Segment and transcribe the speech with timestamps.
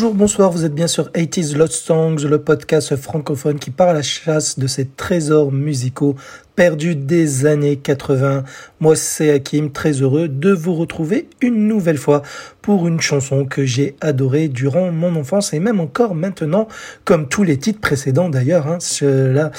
[0.00, 3.92] Bonjour, bonsoir, vous êtes bien sur 80s Lost Songs, le podcast francophone qui part à
[3.92, 6.14] la chasse de ces trésors musicaux
[6.54, 8.44] perdu des années 80.
[8.78, 12.22] Moi, c'est Hakim, très heureux de vous retrouver une nouvelle fois
[12.68, 16.68] pour une chanson que j'ai adorée durant mon enfance et même encore maintenant,
[17.06, 18.66] comme tous les titres précédents d'ailleurs.
[18.66, 19.52] Hein, cela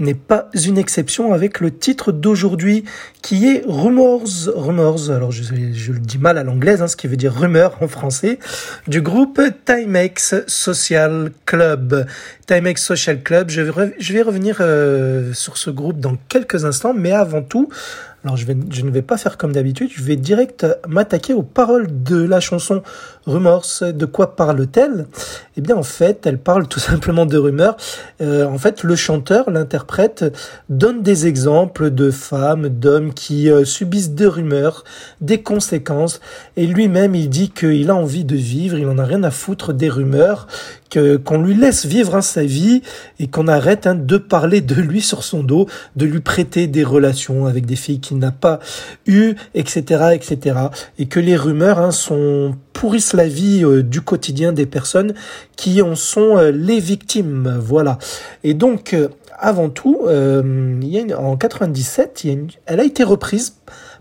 [0.00, 2.82] n'est pas une exception avec le titre d'aujourd'hui
[3.22, 7.16] qui est Rumors, Rumors, alors je, le dis mal à l'anglaise, hein, ce qui veut
[7.16, 8.40] dire rumeur en français,
[8.88, 12.04] du groupe Timex Social Club.
[12.48, 17.42] Timex Social Club, je vais, revenir euh, sur ce groupe dans quelques instants, mais avant
[17.42, 17.68] tout,
[18.26, 22.16] alors je, ne vais pas faire comme d'habitude, je vais direct m'attaquer aux paroles de
[22.16, 22.82] la chanson
[23.26, 23.66] Rumors.
[23.82, 25.06] De quoi parle-t-elle?
[25.56, 27.76] Eh bien en fait, elle parle tout simplement de rumeurs.
[28.20, 30.24] Euh, en fait, le chanteur, l'interprète,
[30.68, 34.84] donne des exemples de femmes, d'hommes qui euh, subissent des rumeurs,
[35.20, 36.20] des conséquences,
[36.56, 39.72] et lui-même il dit qu'il a envie de vivre, il en a rien à foutre
[39.72, 40.46] des rumeurs,
[40.90, 42.82] que qu'on lui laisse vivre hein, sa vie
[43.18, 45.66] et qu'on arrête hein, de parler de lui sur son dos,
[45.96, 48.60] de lui prêter des relations avec des filles qui n'a pas
[49.06, 50.58] eu, etc., etc.
[50.98, 55.14] Et que les rumeurs hein, sont pourrissent la vie euh, du quotidien des personnes
[55.56, 57.58] qui en sont euh, les victimes.
[57.60, 57.98] Voilà.
[58.44, 62.84] Et donc, euh, avant tout, il y a en 97, il y a elle a
[62.84, 63.56] été reprise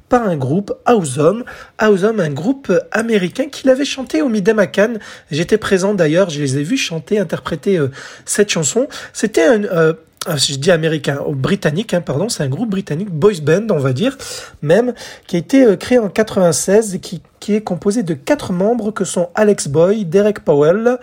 [0.07, 1.43] par un groupe House Home,
[1.77, 4.93] un groupe américain qui l'avait chanté au Midamakan.
[5.31, 7.83] J'étais présent d'ailleurs, je les ai vus chanter, interpréter
[8.23, 8.87] cette chanson.
[9.11, 9.95] C'était un,
[10.35, 14.17] je dis américain, britannique, hein, pardon, c'est un groupe britannique, boys band, on va dire,
[14.61, 14.93] même,
[15.27, 19.05] qui a été euh, créé en 96 et qui, est composé de quatre membres que
[19.05, 20.97] sont Alex Boy, Derek Powell,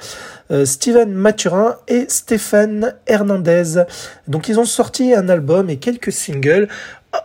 [0.50, 3.84] euh, Steven Mathurin et Stephen Hernandez.
[4.26, 6.66] Donc ils ont sorti un album et quelques singles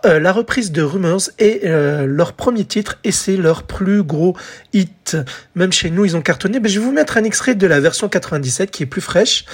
[0.04, 4.36] euh, la reprise de Rumors est euh, leur premier titre et c'est leur plus gros
[4.72, 5.16] hit.
[5.54, 6.60] Même chez nous, ils ont cartonné.
[6.60, 9.46] Mais je vais vous mettre un extrait de la version 97 qui est plus fraîche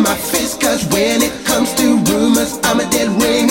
[0.10, 3.49] My face, cause when it comes to rumors, I'm a dead ringer.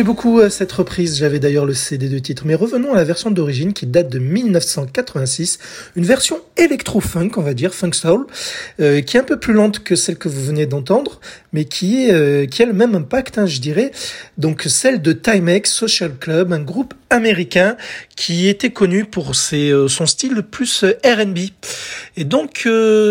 [0.00, 2.44] J'aimais beaucoup euh, cette reprise, j'avais d'ailleurs le CD de titre.
[2.46, 5.58] Mais revenons à la version d'origine qui date de 1986,
[5.94, 8.26] une version électro-funk, on va dire, funk soul,
[8.80, 11.20] euh, qui est un peu plus lente que celle que vous venez d'entendre,
[11.52, 13.92] mais qui, est, euh, qui a le même impact, hein, je dirais.
[14.38, 17.76] Donc celle de Timex Social Club, un groupe américain
[18.16, 21.38] qui était connu pour ses, son style plus R&B.
[22.16, 22.66] Et donc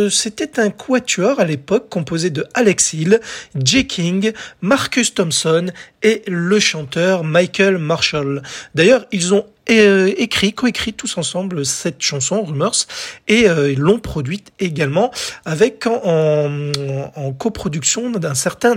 [0.09, 3.19] c'était un quatuor à l'époque composé de Alex Hill,
[3.61, 3.85] J.
[3.87, 4.31] King,
[4.61, 5.67] Marcus Thompson
[6.01, 6.78] et le chanteur
[7.23, 8.41] Michael Marshall.
[8.75, 12.87] D'ailleurs, ils ont euh, écrit, coécrit tous ensemble cette chanson Rumors
[13.27, 15.11] et euh, l'ont produite également
[15.45, 16.71] avec en,
[17.15, 18.75] en, coproduction d'un certain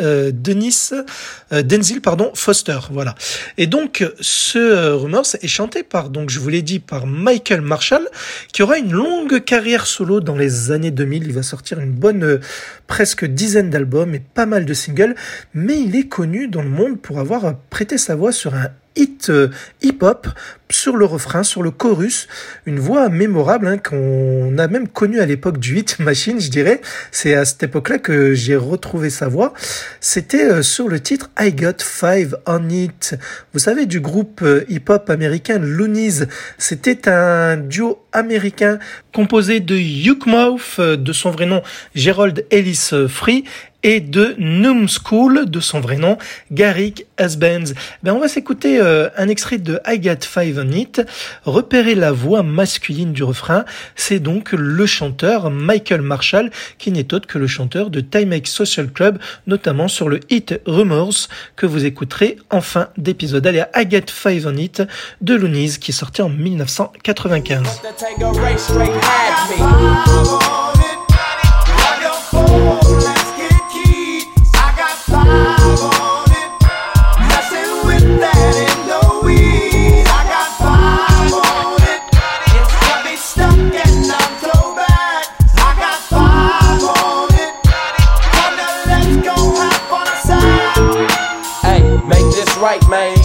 [0.00, 0.90] euh, Denis
[1.50, 3.14] Denzil pardon Foster voilà.
[3.58, 8.08] Et donc ce Rumors est chanté par donc je vous l'ai dit par Michael Marshall
[8.52, 12.40] qui aura une longue carrière solo dans les années 2000 il va sortir une bonne
[12.86, 15.14] presque dizaine d'albums et pas mal de singles
[15.54, 19.30] mais il est connu dans le monde pour avoir prêté sa voix sur un hit
[19.30, 19.48] euh,
[19.82, 20.26] hip-hop
[20.70, 22.28] sur le refrain, sur le chorus,
[22.64, 26.80] une voix mémorable hein, qu'on a même connue à l'époque du hit machine, je dirais.
[27.10, 29.52] C'est à cette époque-là que j'ai retrouvé sa voix.
[30.00, 33.16] C'était euh, sur le titre I Got Five on It.
[33.52, 36.20] Vous savez du groupe euh, hip-hop américain Loonies.
[36.58, 38.78] C'était un duo américain
[39.12, 41.62] composé de Yukmouth, euh, de son vrai nom
[41.94, 43.44] Gerald Ellis Free,
[43.82, 46.18] et de Noom School, de son vrai nom,
[46.50, 47.72] Garrick Husbands.
[48.02, 51.02] Ben, on va s'écouter euh, un extrait de I Got Five on It.
[51.44, 53.64] Repérer la voix masculine du refrain,
[53.96, 58.90] c'est donc le chanteur Michael Marshall, qui n'est autre que le chanteur de Timex Social
[58.90, 63.46] Club, notamment sur le hit Rumors, que vous écouterez en fin d'épisode.
[63.46, 64.82] Allez, I Got Five on It
[65.20, 67.80] de Loonies, qui est sorti en 1995.
[69.04, 70.69] had me.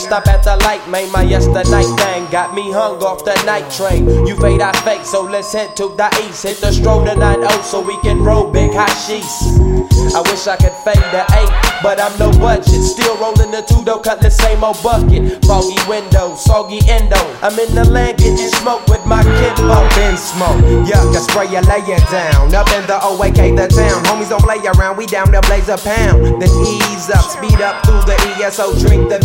[0.05, 1.11] Stop at the light, man.
[1.11, 4.05] My yesterday thing got me hung off the night train.
[4.27, 6.43] You fade, I fake, so let's head to the east.
[6.43, 9.65] Hit the stroll to 9 so we can roll big hot sheets.
[10.13, 12.85] I wish I could fade the eight, but I'm no budget.
[12.85, 15.43] Still rolling the two though, cut the same old bucket.
[15.43, 17.19] Foggy window, soggy endo.
[17.41, 19.89] I'm in the land getting smoke with my kinfolk.
[19.97, 22.53] Been smoke, yuck, I spray you, lay it down.
[22.53, 24.05] Up in the OAK, the town.
[24.05, 26.39] Homies don't play around, we down to blaze a pound.
[26.39, 29.19] Then ease up, speed up through the ESO, drink the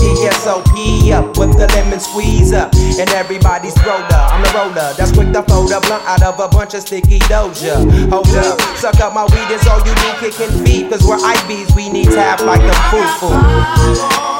[0.70, 2.75] VSOP up with the lemon squeeze up.
[2.75, 4.94] And everybody's roller, I'm the roller.
[4.94, 7.76] That's quick to fold a blunt out of a bunch of sticky doja.
[8.11, 10.90] Hold up, suck up my weed, is all you need, kicking feet.
[10.90, 14.40] Cause we're IBs, we need tap like the foo foo.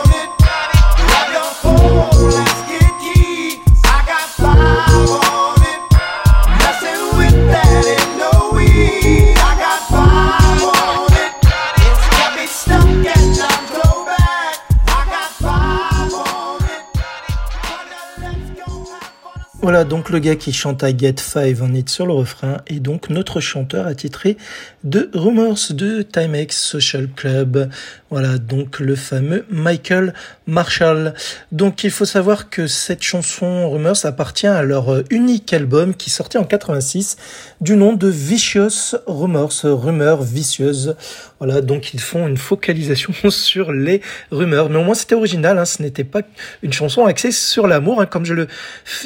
[19.85, 23.09] Donc le gars qui chante à Get Five on It sur le refrain et donc
[23.09, 24.37] notre chanteur attitré
[24.85, 27.71] de Rumors de Timex Social Club.
[28.11, 30.13] Voilà donc le fameux Michael
[30.47, 31.15] Marshall.
[31.53, 36.39] Donc il faut savoir que cette chanson Rumors appartient à leur unique album qui sortait
[36.39, 37.17] en 86
[37.61, 40.97] du nom de Vicious Rumors, rumeurs vicieuses.
[41.41, 44.69] Voilà, donc ils font une focalisation sur les rumeurs.
[44.69, 46.21] Mais au moins c'était original, hein, ce n'était pas
[46.63, 48.47] une chanson axée sur l'amour, hein, comme je le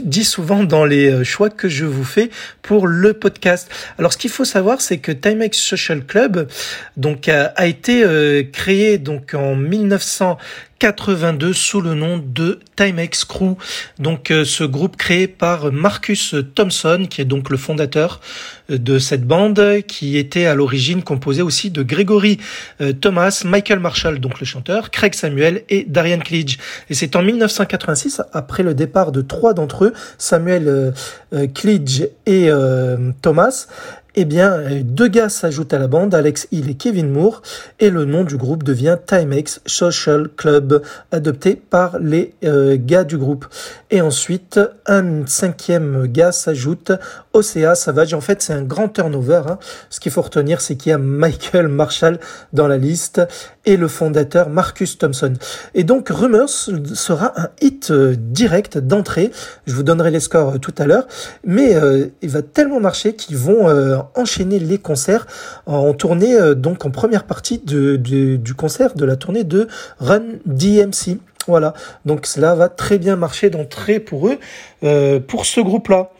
[0.02, 3.70] dis souvent dans les euh, choix que je vous fais pour le podcast.
[3.98, 6.48] Alors ce qu'il faut savoir, c'est que Timex Social Club
[6.96, 10.36] donc a, été euh, créé donc en 1900
[10.78, 13.56] 82 sous le nom de Timex Crew.
[13.98, 18.20] Donc euh, ce groupe créé par Marcus Thompson qui est donc le fondateur
[18.70, 22.38] euh, de cette bande qui était à l'origine composée aussi de Gregory
[22.80, 26.58] euh, Thomas, Michael Marshall donc le chanteur, Craig Samuel et Darian Cleage.
[26.90, 30.92] Et c'est en 1986 après le départ de trois d'entre eux, Samuel
[31.54, 32.48] Cleage et
[33.22, 33.66] Thomas,
[34.16, 37.43] eh bien, deux gars s'ajoutent à la bande, Alex Hill et Kevin Moore,
[37.81, 43.19] et le nom du groupe devient Timex Social Club, adopté par les euh, gars du
[43.19, 43.46] groupe.
[43.90, 46.93] Et ensuite, un cinquième gars s'ajoute,
[47.32, 48.14] Ocea Savage.
[48.14, 49.43] En fait, c'est un grand turnover.
[49.49, 49.58] Hein.
[49.90, 52.20] Ce qu'il faut retenir, c'est qu'il y a Michael Marshall
[52.53, 53.20] dans la liste
[53.67, 55.32] et le fondateur Marcus Thompson.
[55.74, 59.32] Et donc, Rumors sera un hit euh, direct d'entrée.
[59.67, 61.06] Je vous donnerai les scores euh, tout à l'heure,
[61.44, 61.74] mais
[62.22, 65.27] il va tellement marcher qu'ils vont enchaîner les concerts
[65.67, 69.69] en tournée, euh, donc en première partie de, du concert de la tournée de
[69.99, 71.19] Run DMC.
[71.46, 71.74] Voilà,
[72.05, 74.39] donc cela va très bien marcher d'entrée pour eux,
[74.82, 76.10] euh, pour ce groupe-là.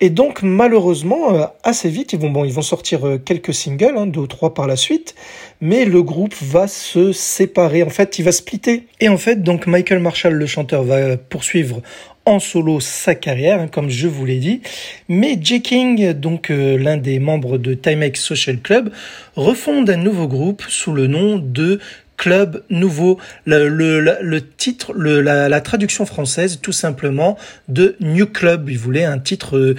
[0.00, 4.06] Et donc malheureusement, euh, assez vite, ils vont bon, ils vont sortir quelques singles, hein,
[4.06, 5.14] deux ou trois par la suite,
[5.60, 7.82] mais le groupe va se séparer.
[7.82, 8.86] En fait, il va splitter.
[9.00, 11.82] Et en fait, donc Michael Marshall, le chanteur, va poursuivre
[12.26, 14.60] en solo sa carrière, hein, comme je vous l'ai dit.
[15.08, 15.62] Mais J.
[15.62, 18.90] King, donc euh, l'un des membres de Timex Social Club,
[19.36, 21.80] refonde un nouveau groupe sous le nom de
[22.20, 23.18] Club Nouveau.
[23.46, 28.68] Le, titre, la, la, traduction française, tout simplement, de New Club.
[28.68, 29.74] Il voulait un titre euh,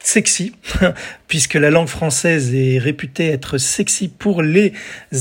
[0.00, 0.52] sexy,
[1.30, 4.72] puisque la langue française est réputée être sexy pour les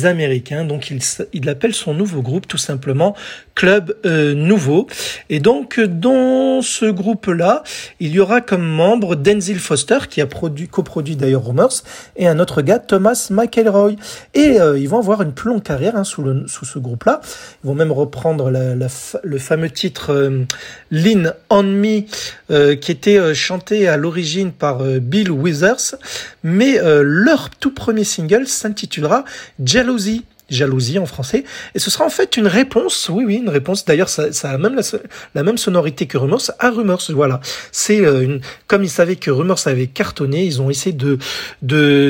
[0.03, 0.65] Américains.
[0.65, 0.99] Donc il,
[1.33, 3.15] il appelle son nouveau groupe tout simplement
[3.59, 4.87] Club euh, Nouveau.
[5.29, 7.63] Et donc dans ce groupe-là,
[7.99, 11.83] il y aura comme membre Denzil Foster, qui a produit, coproduit d'ailleurs Rumors,
[12.15, 13.95] et un autre gars, Thomas McElroy.
[14.33, 17.19] Et euh, ils vont avoir une plus longue carrière hein, sous, ce groupe-là.
[17.63, 20.45] Ils vont même reprendre le fameux titre euh,
[20.89, 22.03] Lean on Me,
[22.51, 25.98] euh, qui était chanté à l'origine par Bill Withers,
[26.43, 29.25] mais leur tout premier single s'intitulera
[29.63, 30.25] Jealousy.
[30.49, 31.43] Jalousie en français.
[31.75, 33.85] Et ce sera en fait une réponse, oui, oui, une réponse.
[33.85, 34.81] D'ailleurs, ça, ça a même la,
[35.35, 37.01] la, même sonorité que Rumors à Rumors.
[37.09, 37.39] Voilà,
[37.71, 41.19] c'est euh, une, comme ils savaient que Rumors avait cartonné, ils ont essayé de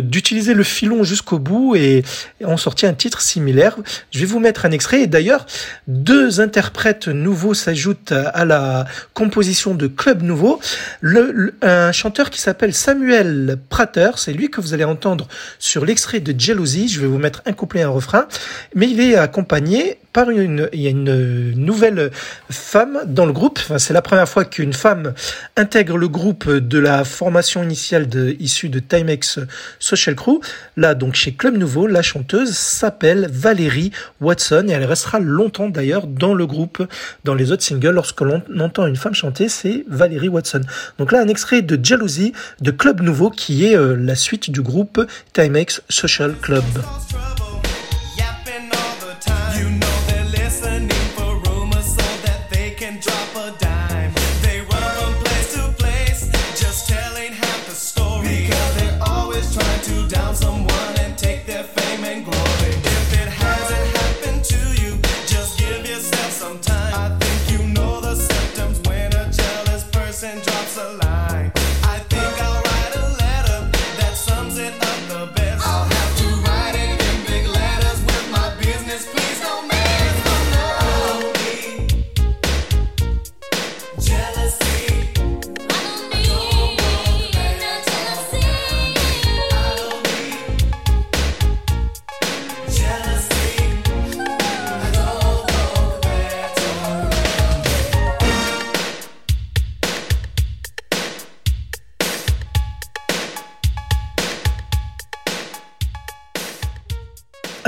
[0.02, 2.04] d'utiliser le filon jusqu'au bout et,
[2.42, 3.78] ont sorti un titre similaire.
[4.12, 5.02] Je vais vous mettre un extrait.
[5.02, 5.46] Et d'ailleurs,
[5.88, 10.60] deux interprètes nouveaux s'ajoutent à la composition de Club Nouveau.
[11.02, 15.28] Le, un chanteur qui s'appelle Samuel Prater, c'est lui que vous allez entendre
[15.60, 16.88] sur l'extrait de Jealousy.
[16.88, 18.28] Je vais vous mettre un couplet et un refrain
[18.76, 22.12] mais il est accompagné par une, il y a une nouvelle
[22.50, 23.60] femme dans le groupe.
[23.62, 25.14] Enfin, c'est la première fois qu'une femme
[25.56, 28.08] intègre le groupe de la formation initiale
[28.40, 29.40] issue de Timex
[29.78, 30.40] Social Crew.
[30.78, 36.08] Là, donc, chez Club Nouveau, la chanteuse s'appelle Valérie Watson et elle restera longtemps d'ailleurs
[36.08, 36.86] dans le groupe.
[37.24, 40.62] Dans les autres singles, lorsque l'on entend une femme chanter, c'est Valérie Watson.
[40.98, 44.62] Donc là, un extrait de Jealousy de Club Nouveau qui est euh, la suite du
[44.62, 46.64] groupe Timex Social Club.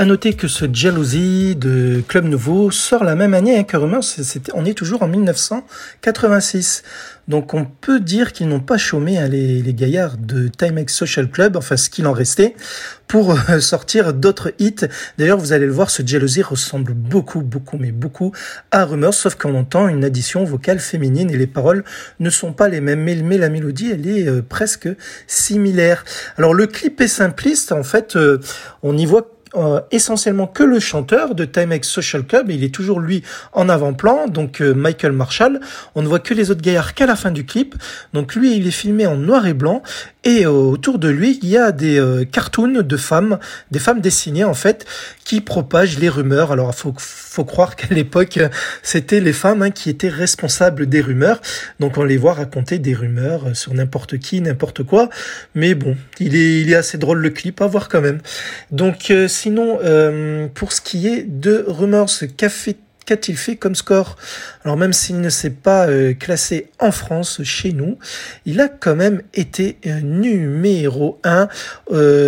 [0.02, 4.02] À noter que ce Jalousie de Club Nouveau sort la même année hein, que Rumors,
[4.52, 6.82] on est toujours en 1986.
[7.28, 11.30] Donc on peut dire qu'ils n'ont pas chômé hein, les, les, gaillards de Timex Social
[11.30, 12.56] Club, enfin ce qu'il en restait,
[13.06, 14.88] pour euh, sortir d'autres hits.
[15.18, 18.32] D'ailleurs, vous allez le voir, ce Jalousie ressemble beaucoup, beaucoup, mais beaucoup
[18.72, 21.84] à Rumors, sauf qu'on entend une addition vocale féminine et les paroles
[22.18, 24.88] ne sont pas les mêmes, mais, la mélodie, elle est euh, presque
[25.28, 26.04] similaire.
[26.38, 28.40] Alors le clip est simpliste, en fait, euh,
[28.82, 32.50] on y voit euh, essentiellement que le chanteur de Timex Social Club.
[32.50, 35.60] Il est toujours lui en avant-plan, donc euh, Michael Marshall.
[35.94, 37.74] On ne voit que les autres gaillards qu'à la fin du clip.
[38.14, 39.82] Donc lui, il est filmé en noir et blanc
[40.24, 43.38] et euh, autour de lui, il y a des cartoons de femmes,
[43.70, 44.86] des femmes dessinées en fait,
[45.24, 46.52] qui propagent les rumeurs.
[46.52, 48.38] Alors faut, faut croire qu'à l'époque,
[48.82, 51.42] c'était les femmes hein, qui étaient responsables des rumeurs.
[51.78, 55.10] Donc on les voit raconter des rumeurs sur n'importe qui, n'importe quoi.
[55.54, 58.20] Mais bon, il est, il est assez drôle le clip à voir quand même.
[58.70, 59.10] Donc
[59.42, 64.16] sinon, euh, pour ce qui est de Rumors, qu'a-t-il fait comme score?
[64.64, 67.98] Alors même s'il ne s'est pas euh, classé en France chez nous,
[68.46, 71.48] il a quand même été euh, numéro 1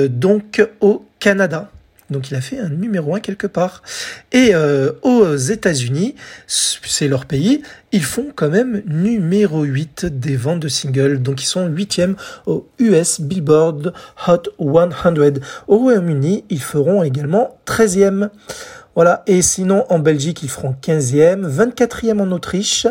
[0.08, 1.70] donc au Canada.
[2.10, 3.82] Donc il a fait un numéro 1 quelque part.
[4.32, 4.52] Et
[5.02, 6.14] aux États-Unis,
[6.46, 11.22] c'est leur pays, ils font quand même numéro 8 des ventes de singles.
[11.22, 12.14] Donc ils sont 8e
[12.46, 13.92] au US Billboard
[14.26, 15.14] Hot 100.
[15.68, 18.28] Au Royaume-Uni, ils feront également 13e.
[18.94, 19.22] Voilà.
[19.26, 22.86] Et sinon, en Belgique, ils feront 15e, 24e en Autriche.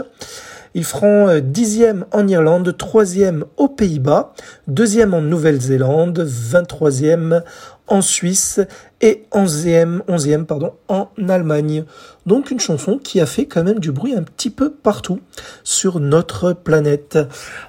[0.76, 4.34] Ils feront 10e en Irlande, 3e aux Pays-Bas,
[4.72, 7.44] 2e en Nouvelle-Zélande, 23e
[7.88, 8.60] en Suisse
[9.02, 11.84] et 11e, 11e pardon, en Allemagne.
[12.26, 15.20] Donc une chanson qui a fait quand même du bruit un petit peu partout
[15.64, 17.18] sur notre planète.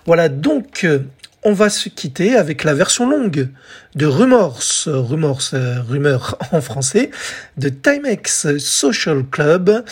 [0.07, 0.87] Voilà donc
[1.45, 3.49] on va se quitter avec la version longue
[3.95, 7.11] de Rumors, Rumors, euh, rumeur en français,
[7.59, 9.85] de Timex Social Club.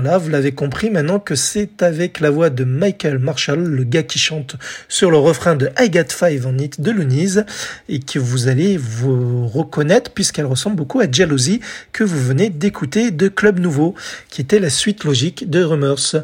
[0.00, 4.04] Voilà, vous l'avez compris maintenant que c'est avec la voix de Michael Marshall, le gars
[4.04, 4.54] qui chante
[4.88, 7.44] sur le refrain de I Got Five on It de Lunise,
[7.88, 11.58] et que vous allez vous reconnaître puisqu'elle ressemble beaucoup à Jealousy
[11.90, 13.96] que vous venez d'écouter de Club Nouveau,
[14.28, 16.14] qui était la suite logique de Rumors.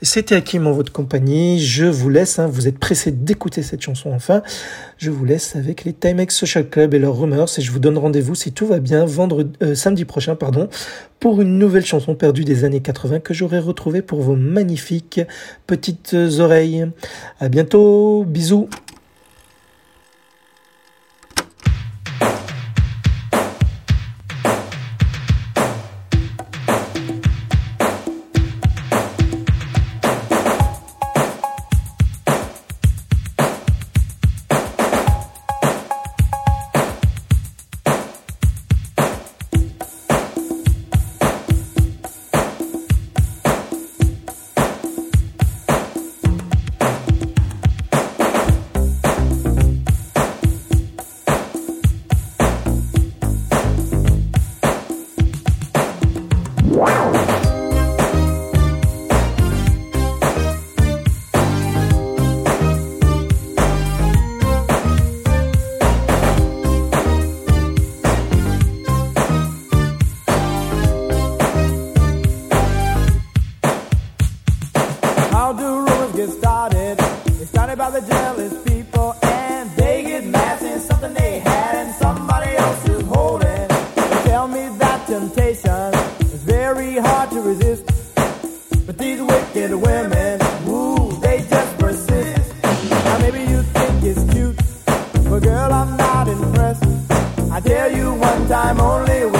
[0.00, 1.60] C'était Hakim en votre compagnie.
[1.60, 4.44] Je vous laisse, hein, vous êtes pressé d'écouter cette chanson enfin.
[4.96, 7.98] Je vous laisse avec les Timex Social Club et leurs rumeurs et je vous donne
[7.98, 10.68] rendez-vous si tout va bien vendredi, euh, samedi prochain pardon,
[11.18, 15.20] pour une nouvelle chanson perdue des années 80 que j'aurai retrouvée pour vos magnifiques
[15.66, 16.86] petites oreilles.
[17.40, 18.68] À bientôt, bisous.
[98.48, 99.33] time only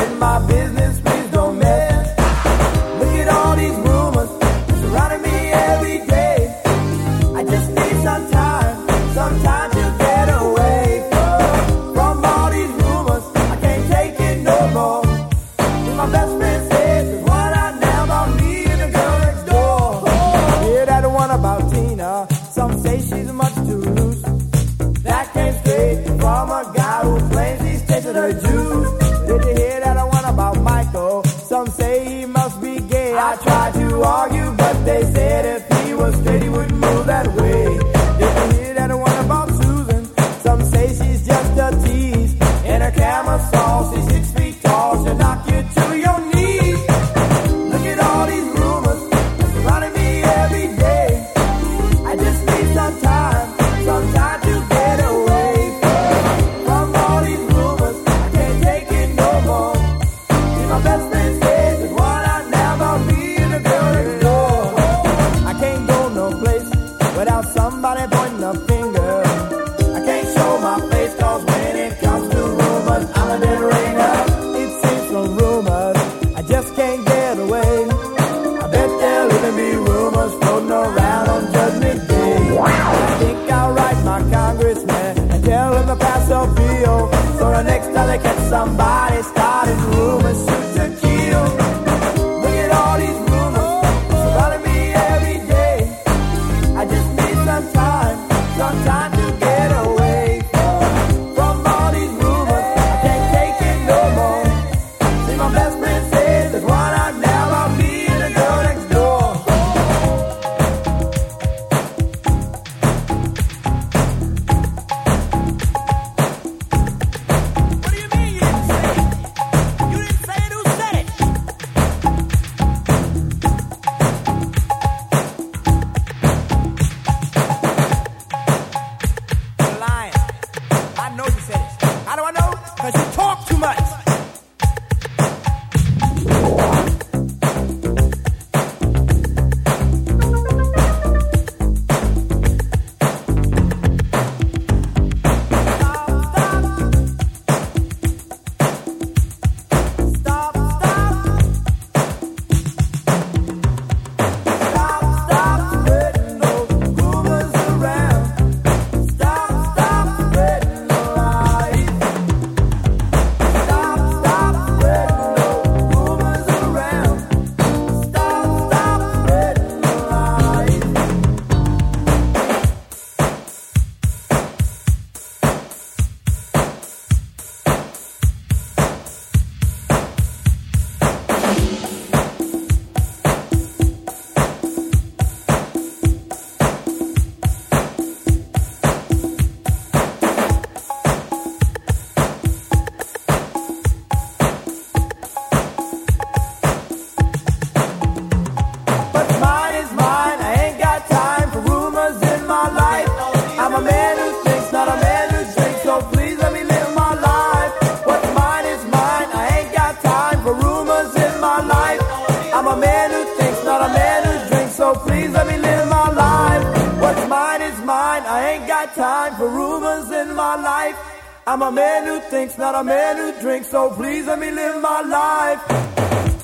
[221.74, 223.68] man who thinks, not a man who drinks.
[223.68, 225.60] So please let me live my life.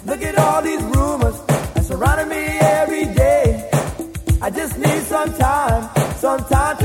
[0.04, 1.40] Look at all these rumors
[1.74, 2.44] that surrounding me
[2.80, 3.70] every day.
[4.42, 6.76] I just need some time, some time